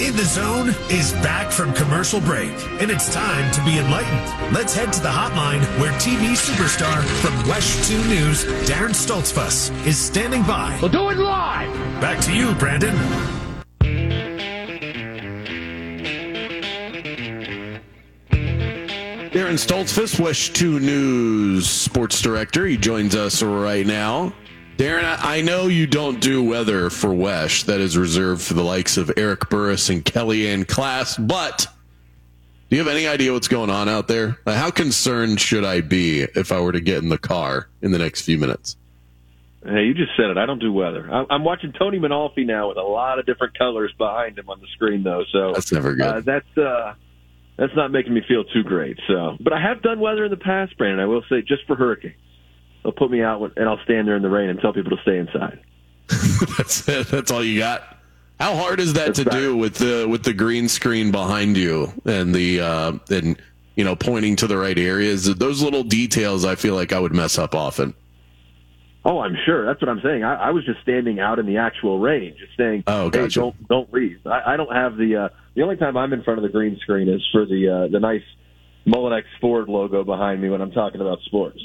[0.00, 2.50] In the Zone is back from commercial break,
[2.80, 4.52] and it's time to be enlightened.
[4.52, 9.96] Let's head to the hotline where TV superstar from WESH 2 News, Daren Stoltzfus, is
[9.96, 10.76] standing by.
[10.82, 11.72] We'll do it live.
[12.00, 12.96] Back to you, Brandon.
[19.30, 22.66] Daren Stoltzfus, WESH 2 News sports director.
[22.66, 24.32] He joins us right now.
[24.76, 27.64] Daren, I know you don't do weather for WESH.
[27.64, 31.16] That is reserved for the likes of Eric Burris and Kellianne Klass.
[31.24, 31.68] But
[32.68, 34.38] do you have any idea what's going on out there?
[34.46, 37.98] How concerned should I be if I were to get in the car in the
[37.98, 38.76] next few minutes?
[39.64, 40.36] Hey, you just said it.
[40.36, 41.08] I don't do weather.
[41.08, 44.66] I'm watching Tony Mainolfi now with a lot of different colors behind him on the
[44.74, 45.24] screen, though.
[45.30, 46.04] So that's never good.
[46.04, 46.94] Uh, that's uh,
[47.56, 48.98] that's not making me feel too great.
[49.06, 51.00] So, but I have done weather in the past, Brandon.
[51.00, 52.16] I will say, just for hurricanes,
[52.84, 55.02] they'll put me out and I'll stand there in the rain and tell people to
[55.02, 55.58] stay inside.
[56.56, 57.08] that's it.
[57.08, 57.82] That's all you got.
[58.38, 61.92] How hard is that That's to do with the with the green screen behind you
[62.04, 63.40] and the uh, and
[63.74, 65.32] you know pointing to the right areas?
[65.36, 67.94] Those little details, I feel like I would mess up often.
[69.06, 69.66] Oh, I'm sure.
[69.66, 70.24] That's what I'm saying.
[70.24, 73.68] I, I was just standing out in the actual range, just saying, Oh, "Hey, don't
[73.68, 76.42] don't leave." I, I don't have the uh, the only time I'm in front of
[76.42, 78.24] the green screen is for the uh, the nice
[78.86, 81.60] Mullinax Ford logo behind me when I'm talking about sports.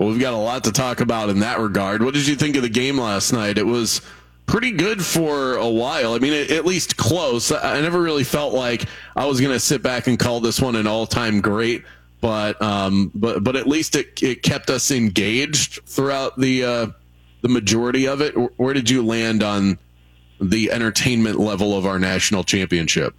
[0.00, 2.02] Well, we've got a lot to talk about in that regard.
[2.02, 3.58] What did you think of the game last night?
[3.58, 4.00] It was
[4.46, 6.14] pretty good for a while.
[6.14, 7.52] I mean, at least close.
[7.52, 10.74] I never really felt like I was going to sit back and call this one
[10.74, 11.84] an all-time great,
[12.22, 16.86] but um, but but at least it it kept us engaged throughout the uh,
[17.42, 18.32] the majority of it.
[18.58, 19.78] Where did you land on
[20.40, 23.14] the entertainment level of our national championship?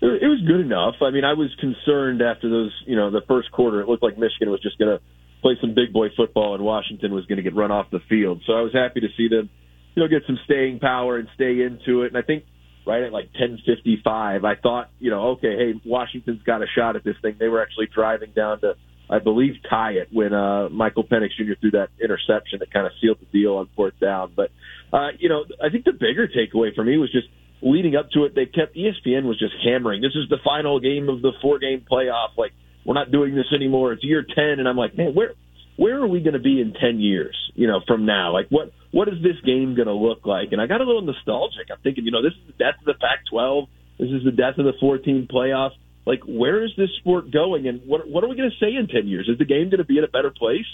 [0.00, 0.96] It was good enough.
[1.00, 3.80] I mean, I was concerned after those, you know, the first quarter.
[3.80, 5.04] It looked like Michigan was just going to
[5.40, 8.42] play some big boy football, and Washington was going to get run off the field.
[8.46, 9.50] So I was happy to see them,
[9.94, 12.08] you know, get some staying power and stay into it.
[12.08, 12.44] And I think
[12.86, 17.04] right at like 10:55, I thought, you know, okay, hey, Washington's got a shot at
[17.04, 17.36] this thing.
[17.38, 18.74] They were actually driving down to,
[19.08, 21.54] I believe, tie it when uh, Michael Penix Jr.
[21.60, 24.32] threw that interception that kind of sealed the deal on fourth down.
[24.34, 24.50] But
[24.92, 27.28] uh, you know, I think the bigger takeaway for me was just
[27.62, 28.34] leading up to it.
[28.34, 30.00] They kept ESPN was just hammering.
[30.00, 32.36] This is the final game of the four game playoff.
[32.36, 32.52] Like
[32.84, 33.92] we're not doing this anymore.
[33.92, 35.34] It's year ten, and I'm like, man, where
[35.76, 37.36] where are we going to be in ten years?
[37.54, 40.48] You know, from now, like what what is this game going to look like?
[40.52, 41.68] And I got a little nostalgic.
[41.70, 43.68] I'm thinking, you know, this is the death of the Pac-12.
[43.98, 45.70] This is the death of the 14 playoff.
[46.06, 47.68] Like, where is this sport going?
[47.68, 49.28] And what what are we going to say in ten years?
[49.28, 50.68] Is the game going to be in a better place?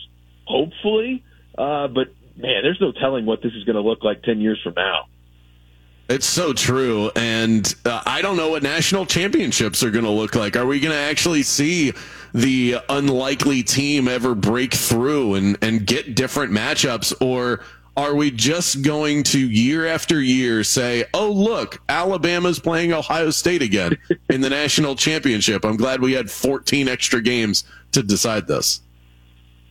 [0.47, 1.25] Hopefully,
[1.59, 4.61] uh, but man, there's no telling what this is going to look like ten years
[4.63, 5.07] from now.
[6.09, 7.11] It's so true.
[7.17, 10.57] And uh, I don't know what national championships are going to look like.
[10.57, 11.93] Are we going to actually see
[12.33, 17.13] the unlikely team ever break through and, and get different matchups?
[17.21, 17.65] Or
[17.97, 23.63] are we just going to year after year say, oh, look, Alabama's playing Ohio State
[23.63, 23.97] again
[24.29, 25.65] in the national championship?
[25.65, 28.81] I'm glad we had 14 extra games to decide this.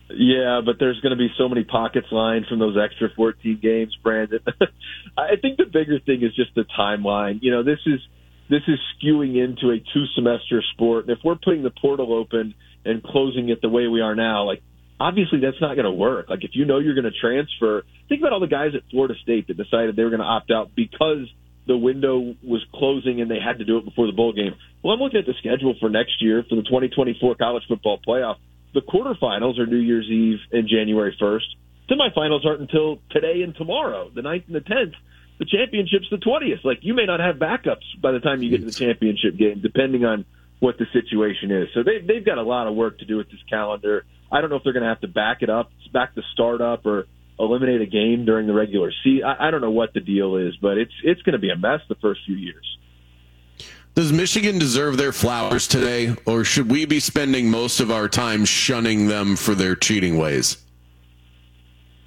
[0.08, 3.96] Yeah, but there's going to be so many pockets lined from those extra 14 games,
[4.02, 4.40] Brandon.
[5.18, 7.40] I think the bigger thing is just the timeline.
[7.42, 8.00] You know, this is
[8.48, 11.08] this is skewing into a two semester sport.
[11.08, 14.44] And if we're putting the portal open and closing it the way we are now,
[14.44, 14.62] like
[15.00, 16.30] obviously that's not going to work.
[16.30, 19.14] Like if you know you're going to transfer, think about all the guys at Florida
[19.22, 21.26] State that decided they were going to opt out because
[21.66, 24.54] the window was closing and they had to do it before the bowl game.
[24.82, 28.36] Well, I'm looking at the schedule for next year for the 2024 college football playoff.
[28.76, 31.46] The quarterfinals are New Year's Eve and January 1st.
[31.88, 34.92] Semifinals aren't until today and tomorrow, the 9th and the 10th.
[35.38, 36.62] The championship's the 20th.
[36.62, 39.62] Like you may not have backups by the time you get to the championship game,
[39.62, 40.26] depending on
[40.60, 41.68] what the situation is.
[41.72, 44.04] So they, they've got a lot of work to do with this calendar.
[44.30, 46.60] I don't know if they're going to have to back it up, back the start
[46.60, 47.06] up, or
[47.38, 49.24] eliminate a game during the regular season.
[49.24, 51.56] I, I don't know what the deal is, but it's it's going to be a
[51.56, 52.76] mess the first few years.
[53.96, 58.44] Does Michigan deserve their flowers today, or should we be spending most of our time
[58.44, 60.58] shunning them for their cheating ways?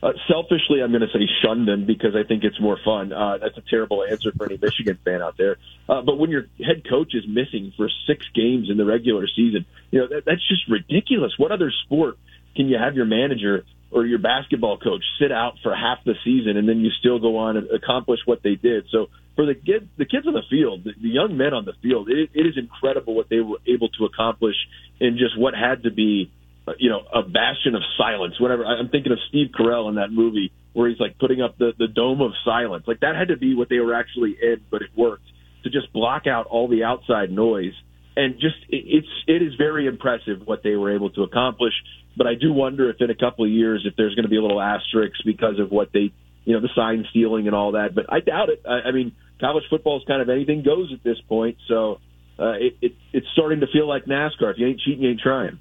[0.04, 3.12] Uh, selfishly, I'm going to say shun them because I think it's more fun.
[3.12, 5.58] Uh, that's a terrible answer for any Michigan fan out there.
[5.90, 9.66] Uh, but when your head coach is missing for six games in the regular season,
[9.90, 11.34] you know that, that's just ridiculous.
[11.40, 12.20] What other sport
[12.56, 16.56] can you have your manager or your basketball coach sit out for half the season
[16.56, 18.86] and then you still go on and accomplish what they did?
[18.92, 22.10] So for the kid, the kids on the field, the, young men on the field,
[22.10, 24.56] it, it is incredible what they were able to accomplish
[25.00, 26.30] in just what had to be
[26.68, 28.38] uh, you know, a bastion of silence.
[28.38, 28.66] Whatever.
[28.66, 31.88] I'm thinking of Steve Carell in that movie where he's like putting up the the
[31.88, 32.84] dome of silence.
[32.86, 35.24] Like that had to be what they were actually in, but it worked
[35.64, 37.72] to just block out all the outside noise.
[38.18, 41.74] And just it, it's it is very impressive what they were able to accomplish.
[42.18, 44.38] But I do wonder if in a couple of years if there's going to be
[44.38, 46.12] a little asterisk because of what they
[46.50, 47.94] you know the sign stealing and all that.
[47.94, 48.64] But I doubt it.
[48.68, 51.58] I, I mean, college football is kind of anything goes at this point.
[51.68, 52.00] So
[52.38, 54.52] uh, it, it, it's starting to feel like NASCAR.
[54.52, 55.60] If you ain't cheating, you ain't trying.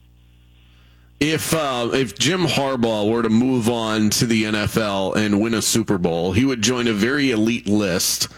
[1.20, 5.62] If uh, if Jim Harbaugh were to move on to the NFL and win a
[5.62, 8.28] Super Bowl, he would join a very elite list.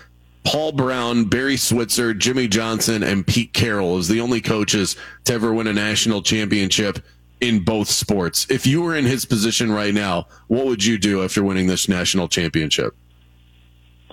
[0.44, 5.52] Paul Brown, Barry Switzer, Jimmy Johnson, and Pete Carroll is the only coaches to ever
[5.52, 7.00] win a national championship
[7.42, 8.46] in both sports.
[8.48, 11.88] If you were in his position right now, what would you do after winning this
[11.88, 12.94] national championship?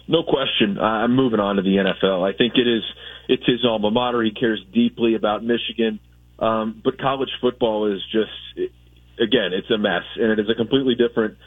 [0.07, 0.79] No question.
[0.79, 2.23] I'm moving on to the NFL.
[2.23, 2.83] I think it is
[3.27, 4.23] it's his alma mater.
[4.23, 5.99] He cares deeply about Michigan.
[6.39, 8.69] Um, but college football is just,
[9.19, 11.37] again, it's a mess, and it is a completely different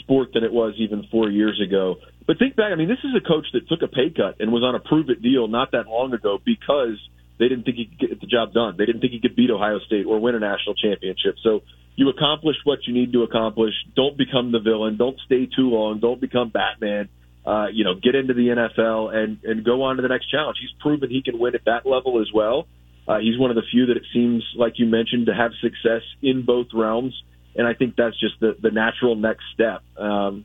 [0.00, 1.96] sport than it was even four years ago.
[2.26, 4.52] But think back, I mean, this is a coach that took a pay cut and
[4.52, 6.98] was on a prove it deal not that long ago because
[7.38, 8.74] they didn't think he could get the job done.
[8.76, 11.36] They didn't think he could beat Ohio State or win a national championship.
[11.42, 11.60] So
[11.96, 13.72] you accomplish what you need to accomplish.
[13.96, 14.96] Don't become the villain.
[14.96, 16.00] Don't stay too long.
[16.00, 17.08] Don't become Batman.
[17.50, 20.58] Uh, you know, get into the NFL and and go on to the next challenge.
[20.60, 22.68] He's proven he can win at that level as well.
[23.08, 26.02] Uh, he's one of the few that it seems like you mentioned to have success
[26.22, 27.12] in both realms,
[27.56, 29.82] and I think that's just the the natural next step.
[29.98, 30.44] Um,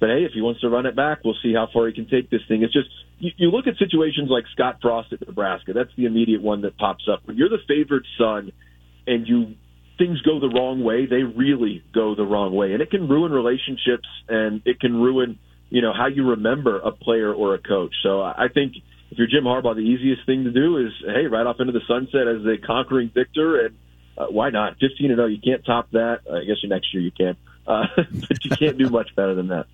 [0.00, 2.10] but hey, if he wants to run it back, we'll see how far he can
[2.10, 2.62] take this thing.
[2.62, 5.72] It's just you, you look at situations like Scott Frost at Nebraska.
[5.72, 7.20] That's the immediate one that pops up.
[7.24, 8.52] When you're the favored son,
[9.06, 9.54] and you
[9.96, 13.32] things go the wrong way, they really go the wrong way, and it can ruin
[13.32, 15.38] relationships and it can ruin
[15.74, 17.92] you know how you remember a player or a coach.
[18.04, 18.76] So I think
[19.10, 21.80] if you're Jim Harbaugh, the easiest thing to do is hey, right off into the
[21.88, 23.76] sunset as a conquering victor, and
[24.16, 25.26] uh, why not 15 and 0?
[25.26, 26.20] You can't top that.
[26.32, 27.36] I guess next year you can,
[27.66, 29.66] uh, but you can't do much better than that.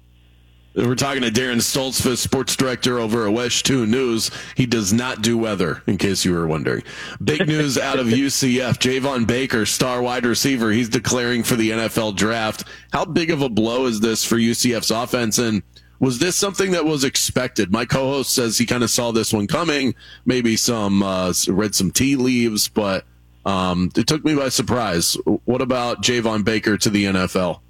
[0.74, 4.30] We're talking to Daren Stoltzfus, sports director over at WESH 2 News.
[4.56, 6.84] He does not do weather, in case you were wondering.
[7.22, 8.78] Big news out of UCF.
[8.78, 12.64] Javon Baker, star wide receiver, he's declaring for the NFL draft.
[12.92, 15.38] How big of a blow is this for UCF's offense?
[15.38, 15.64] And
[16.00, 17.70] was this something that was expected?
[17.70, 19.94] My co-host says he kind of saw this one coming,
[20.24, 23.04] maybe some uh, read some tea leaves, but
[23.44, 25.16] um, it took me by surprise.
[25.44, 27.60] What about Javon Baker to the NFL?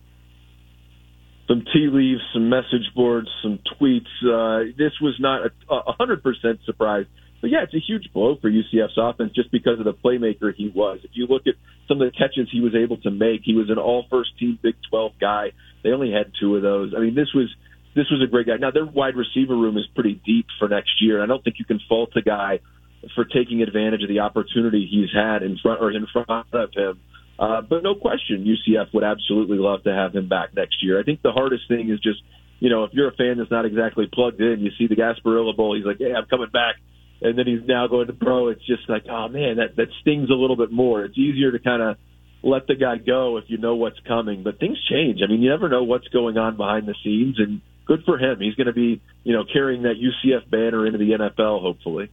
[1.48, 4.06] Some tea leaves, some message boards, some tweets.
[4.22, 7.06] Uh, this was not a hundred percent surprise,
[7.40, 10.68] but yeah, it's a huge blow for UCF's offense just because of the playmaker he
[10.68, 11.00] was.
[11.02, 11.54] If you look at
[11.88, 14.60] some of the catches he was able to make, he was an all first team
[14.62, 15.50] Big 12 guy.
[15.82, 16.94] They only had two of those.
[16.96, 17.48] I mean, this was
[17.94, 18.56] this was a great guy.
[18.56, 21.22] Now their wide receiver room is pretty deep for next year.
[21.22, 22.60] I don't think you can fault a guy
[23.14, 27.00] for taking advantage of the opportunity he's had in front or in front of him.
[27.38, 31.00] Uh, but no question, UCF would absolutely love to have him back next year.
[31.00, 32.20] I think the hardest thing is just,
[32.58, 35.56] you know, if you're a fan that's not exactly plugged in, you see the Gasparilla
[35.56, 36.76] Bowl, he's like, "Hey, I'm coming back,"
[37.22, 38.48] and then he's now going to pro.
[38.48, 41.02] It's just like, oh man, that that stings a little bit more.
[41.04, 41.96] It's easier to kind of
[42.42, 45.20] let the guy go if you know what's coming, but things change.
[45.24, 48.38] I mean, you never know what's going on behind the scenes, and good for him.
[48.38, 52.08] He's going to be, you know, carrying that UCF banner into the NFL, hopefully.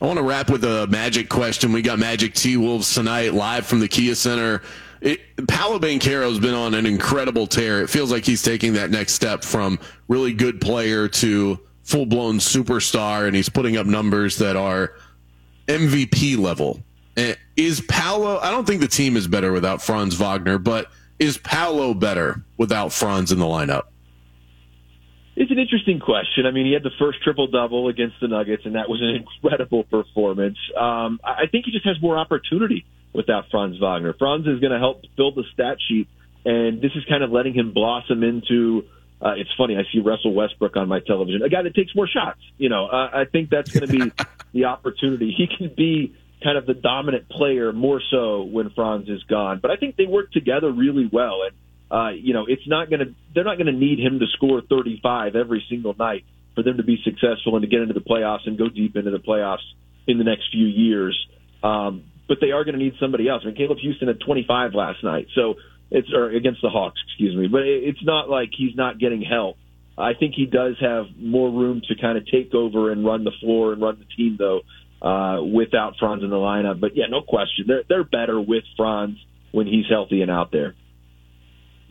[0.00, 1.74] I want to wrap with a Magic question.
[1.74, 4.62] We got Magic T Wolves tonight live from the Kia Center.
[5.02, 7.82] It, Paolo Banchero's been on an incredible tear.
[7.82, 9.78] It feels like he's taking that next step from
[10.08, 14.94] really good player to full blown superstar, and he's putting up numbers that are
[15.68, 16.80] MVP level.
[17.18, 18.38] Eh, is Paolo?
[18.38, 22.90] I don't think the team is better without Franz Wagner, but is Paolo better without
[22.90, 23.82] Franz in the lineup?
[25.36, 26.46] It's an interesting question.
[26.46, 29.16] I mean, he had the first triple double against the Nuggets, and that was an
[29.44, 30.58] incredible performance.
[30.78, 34.14] Um, I think he just has more opportunity without Franz Wagner.
[34.18, 36.08] Franz is going to help build the stat sheet,
[36.44, 38.84] and this is kind of letting him blossom into.
[39.20, 39.76] Uh, it's funny.
[39.76, 42.40] I see Russell Westbrook on my television, a guy that takes more shots.
[42.58, 44.12] You know, uh, I think that's going to be
[44.52, 45.34] the opportunity.
[45.36, 49.60] He can be kind of the dominant player more so when Franz is gone.
[49.62, 51.56] But I think they work together really well, and
[51.94, 54.60] uh, you know, it's not going to, they're not going to need him to score
[54.68, 56.24] 35 every single night
[56.56, 59.12] for them to be successful and to get into the playoffs and go deep into
[59.12, 59.62] the playoffs
[60.08, 61.16] in the next few years.
[61.62, 63.42] Um, but they are going to need somebody else.
[63.44, 65.54] I mean, Caleb Houstan had 25 last night, so
[65.90, 67.46] it's or against the Hawks, excuse me.
[67.46, 69.56] But it's not like he's not getting help.
[69.96, 73.32] I think he does have more room to kind of take over and run the
[73.40, 74.62] floor and run the team, though,
[75.00, 76.80] uh, without Franz in the lineup.
[76.80, 79.18] But yeah, no question, they're they're better with Franz
[79.52, 80.74] when he's healthy and out there.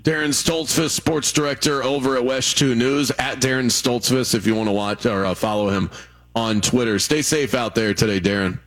[0.04, 4.68] Daren Stoltzfus, sports director over at WESH 2 News, at Daren Stoltzfus if you want
[4.68, 5.90] to watch or uh, follow him
[6.36, 7.00] on Twitter.
[7.00, 8.60] Stay safe out there today, Daren.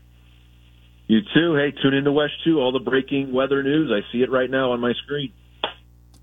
[1.09, 1.55] You too.
[1.55, 3.93] Hey, tune into WESH 2, all the breaking weather news.
[3.93, 5.31] I see it right now on my screen.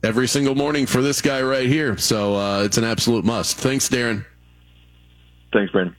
[0.03, 1.95] Every single morning for this guy right here.
[1.97, 3.57] So uh, it's an absolute must.
[3.57, 4.25] Thanks, Daren.
[5.53, 5.95] Thanks, Brandon.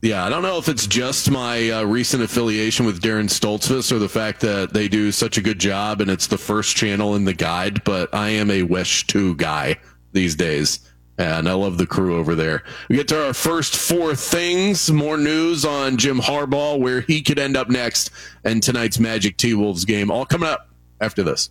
[0.00, 3.98] Yeah, I don't know if it's just my uh, recent affiliation with Daren Stoltzfus or
[3.98, 7.24] the fact that they do such a good job and it's the first channel in
[7.24, 9.76] the guide, but I am a WESH 2 guy
[10.12, 10.80] these days.
[11.18, 12.62] And I love the crew over there.
[12.88, 14.88] We get to our first four things.
[14.88, 18.12] More news on Jim Harbaugh, where he could end up next,
[18.44, 20.12] and tonight's Magic T Wolves game.
[20.12, 20.68] All coming up
[21.00, 21.50] after this.